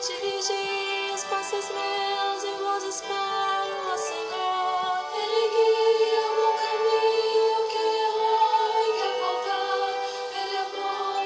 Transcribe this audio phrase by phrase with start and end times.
[0.00, 1.10] Dirigi
[1.72, 2.54] meus e
[3.98, 4.94] Senhor.
[5.18, 7.82] Ele guia o caminho, que
[8.94, 9.90] e voltar.
[10.40, 11.18] Ele é bom,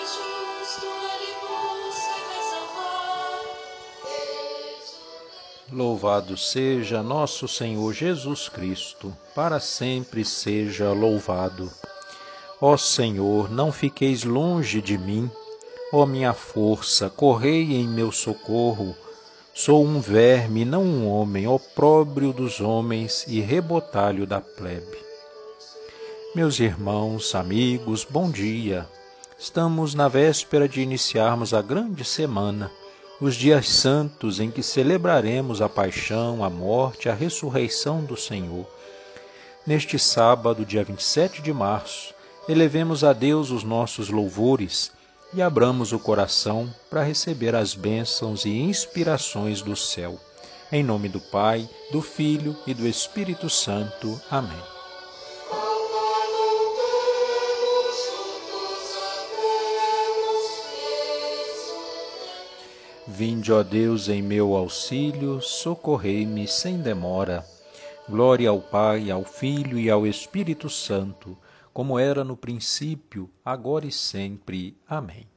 [0.00, 3.44] justo, ele busca e vai salvar.
[5.70, 11.70] Louvado seja nosso Senhor Jesus Cristo, para sempre seja louvado.
[12.62, 15.30] Ó Senhor, não fiqueis longe de mim
[15.98, 18.94] ó minha força, correi em meu socorro.
[19.54, 24.98] Sou um verme, não um homem, opróbrio dos homens e rebotalho da plebe.
[26.34, 28.86] Meus irmãos, amigos, bom dia.
[29.38, 32.70] Estamos na véspera de iniciarmos a grande semana
[33.18, 38.66] os dias santos em que celebraremos a paixão, a morte, a ressurreição do Senhor.
[39.66, 42.14] Neste sábado, dia 27 de março,
[42.46, 44.94] elevemos a Deus os nossos louvores
[45.36, 50.18] e abramos o coração para receber as bênçãos e inspirações do céu.
[50.72, 54.18] Em nome do Pai, do Filho e do Espírito Santo.
[54.30, 54.56] Amém.
[63.06, 67.44] Vinde, ó Deus, em meu auxílio, socorrei-me sem demora.
[68.08, 71.36] Glória ao Pai, ao Filho e ao Espírito Santo,
[71.76, 74.74] como era no princípio, agora e sempre.
[74.88, 75.28] Amém.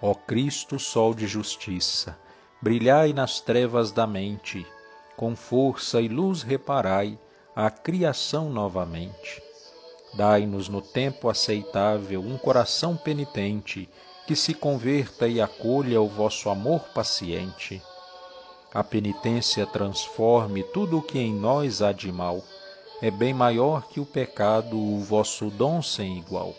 [0.00, 2.16] Ó Cristo, Sol de justiça,
[2.62, 4.64] brilhai nas trevas da mente,
[5.16, 7.18] com força e luz reparai
[7.56, 9.42] a criação novamente.
[10.14, 13.88] Dai-nos no tempo aceitável um coração penitente,
[14.28, 17.82] que se converta e acolha o vosso amor paciente.
[18.72, 22.44] A penitência transforme tudo o que em nós há de mal.
[23.02, 26.54] É bem maior que o pecado o vosso dom sem igual.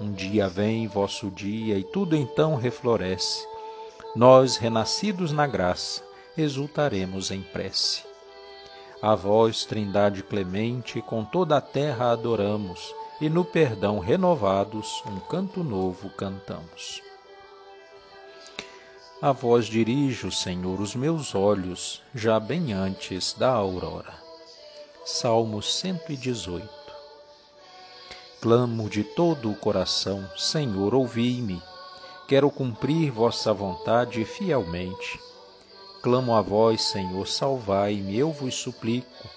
[0.00, 3.46] Um dia vem vosso dia e tudo então refloresce.
[4.16, 6.02] Nós, renascidos na graça,
[6.36, 8.02] exultaremos em prece.
[9.00, 15.62] A vós, Trindade clemente, com toda a terra adoramos e no perdão renovados um canto
[15.62, 17.00] novo cantamos.
[19.22, 24.25] A vós dirijo, Senhor, os meus olhos, já bem antes da aurora.
[25.08, 26.68] Salmo 118
[28.40, 31.62] Clamo de todo o coração, Senhor, ouvi-me.
[32.26, 35.20] Quero cumprir vossa vontade fielmente.
[36.02, 39.30] Clamo a vós, Senhor, salvai-me, eu vos suplico,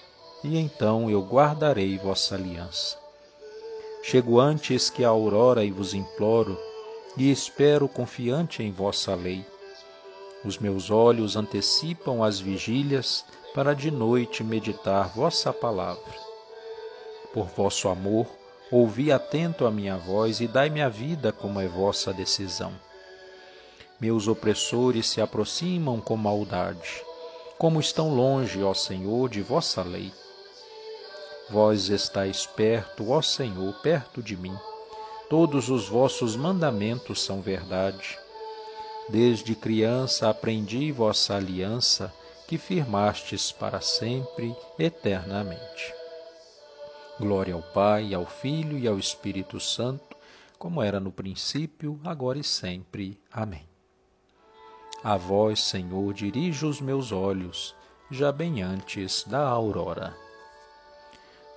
[0.44, 2.98] e então eu guardarei vossa aliança.
[4.02, 6.58] Chego antes que a aurora e vos imploro,
[7.16, 9.46] e espero confiante em vossa lei.
[10.44, 13.24] Os meus olhos antecipam as vigílias
[13.54, 16.14] para de noite meditar vossa palavra.
[17.34, 18.28] Por vosso amor,
[18.72, 22.74] ouvi atento a minha voz e dai-me a vida como é vossa decisão.
[24.00, 27.04] Meus opressores se aproximam com maldade.
[27.58, 30.14] Como estão longe, ó Senhor, de vossa lei.
[31.50, 34.56] Vós estáis perto, ó Senhor, perto de mim.
[35.30, 38.18] Todos os vossos mandamentos são verdade.
[39.10, 42.14] Desde criança aprendi vossa aliança,
[42.50, 45.94] que firmastes para sempre, eternamente.
[47.20, 50.18] Glória ao Pai, ao Filho e ao Espírito Santo,
[50.58, 53.22] como era no princípio, agora e sempre.
[53.32, 53.70] Amém.
[55.04, 57.76] A vós, Senhor, dirijo os meus olhos,
[58.10, 60.18] já bem antes da aurora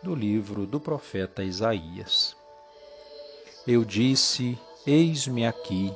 [0.03, 2.37] do livro do profeta Isaías.
[3.67, 5.91] Eu disse: Eis-me aqui,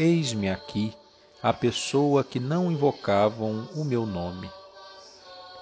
[0.00, 0.92] eis-me aqui,
[1.42, 4.48] a pessoa que não invocavam o meu nome.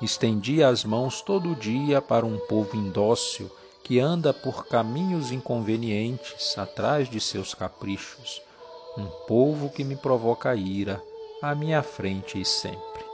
[0.03, 3.51] Estendi as mãos todo dia para um povo indócil
[3.83, 8.43] que anda por caminhos inconvenientes atrás de seus caprichos,
[8.97, 11.03] um povo que me provoca ira
[11.41, 13.05] à minha frente e sempre.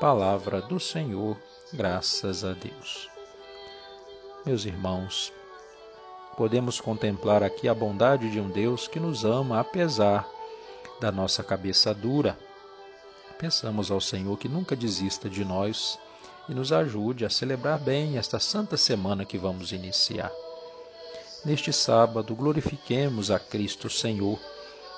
[0.00, 1.36] Palavra do Senhor,
[1.72, 3.08] graças a Deus.
[4.44, 5.32] Meus irmãos,
[6.36, 10.28] podemos contemplar aqui a bondade de um Deus que nos ama apesar
[11.02, 12.38] da nossa cabeça dura.
[13.36, 15.98] Pensamos ao Senhor que nunca desista de nós
[16.48, 20.30] e nos ajude a celebrar bem esta santa semana que vamos iniciar.
[21.44, 24.38] Neste sábado, glorifiquemos a Cristo Senhor,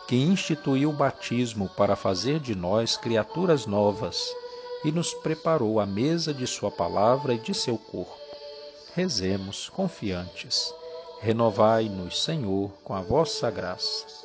[0.07, 4.31] que instituiu o batismo para fazer de nós criaturas novas
[4.85, 8.25] e nos preparou a mesa de Sua palavra e de seu corpo
[8.95, 10.73] rezemos confiantes.
[11.21, 14.24] Renovai-nos, Senhor, com a vossa graça.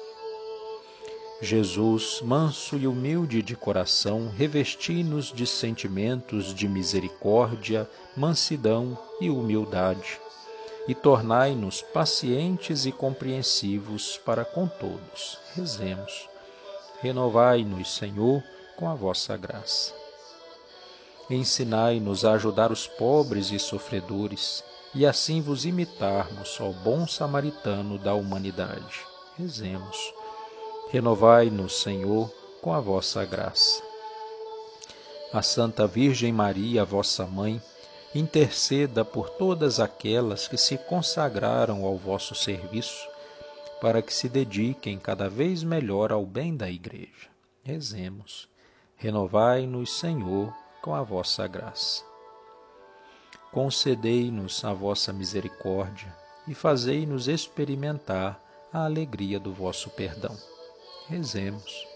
[1.42, 10.20] Jesus, manso e humilde de coração, revesti-nos de sentimentos de misericórdia, mansidão e humildade,
[10.86, 15.38] e tornai-nos pacientes e compreensivos para com todos.
[15.56, 16.28] Rezemos.
[17.02, 18.44] Renovai-nos, Senhor,
[18.76, 19.94] com a vossa graça.
[21.30, 24.62] Ensinai-nos a ajudar os pobres e sofredores,
[24.94, 29.06] e assim vos imitarmos, ó bom samaritano da humanidade.
[29.38, 30.19] Rezemos.
[30.92, 32.34] Renovai-nos, Senhor,
[32.64, 33.84] com a vossa graça.
[35.32, 37.62] A Santa Virgem Maria, vossa mãe,
[38.16, 43.08] interceda por todas aquelas que se consagraram ao vosso serviço,
[43.80, 47.30] para que se dediquem cada vez melhor ao bem da Igreja.
[47.64, 48.50] Rezemos.
[48.96, 50.52] Renovai-nos, Senhor,
[50.82, 52.04] com a vossa graça.
[53.52, 56.12] Concedei-nos a vossa misericórdia
[56.48, 58.42] e fazei-nos experimentar
[58.74, 60.36] a alegria do vosso perdão.
[61.10, 61.88] Rezemos.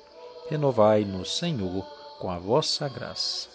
[0.49, 1.85] Renovai-nos, Senhor,
[2.19, 3.47] com a vossa graça.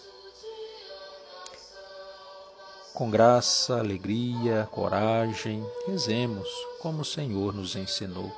[2.93, 6.47] Com graça, alegria, coragem, rezemos
[6.79, 8.31] como o Senhor nos ensinou.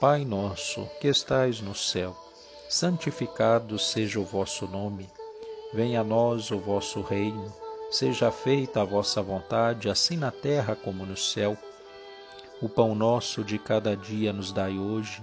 [0.00, 2.16] Pai nosso, que estais no céu,
[2.68, 5.08] santificado seja o vosso nome.
[5.72, 7.54] Venha a nós o vosso reino.
[7.88, 11.56] Seja feita a vossa vontade, assim na terra como no céu.
[12.60, 15.22] O pão nosso de cada dia nos dai hoje.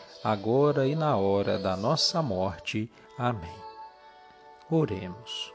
[0.23, 2.89] agora e na hora da nossa morte.
[3.17, 3.55] Amém.
[4.69, 5.53] Oremos.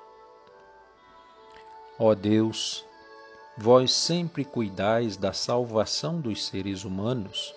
[1.98, 2.86] Ó Deus,
[3.58, 7.54] Vós sempre cuidais da salvação dos seres humanos,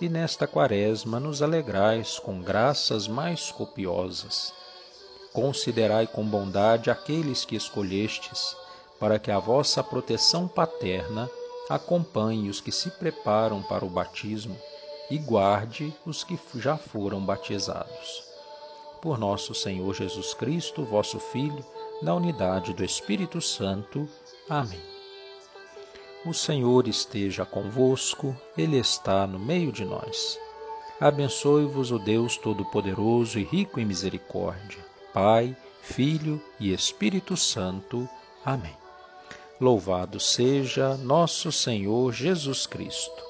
[0.00, 4.52] e nesta quaresma nos alegrais com graças mais copiosas.
[5.32, 8.56] Considerai com bondade aqueles que escolhestes,
[8.98, 11.30] para que a vossa proteção paterna
[11.68, 14.58] acompanhe os que se preparam para o batismo
[15.10, 18.22] e guarde os que já foram batizados.
[19.02, 21.64] Por nosso Senhor Jesus Cristo, vosso Filho,
[22.02, 24.08] na unidade do Espírito Santo.
[24.48, 24.80] Amém.
[26.24, 30.38] O Senhor esteja convosco, Ele está no meio de nós.
[31.00, 34.84] Abençoe-vos o Deus Todo-Poderoso e rico em misericórdia,
[35.14, 38.06] Pai, Filho e Espírito Santo.
[38.44, 38.76] Amém.
[39.58, 43.29] Louvado seja nosso Senhor Jesus Cristo,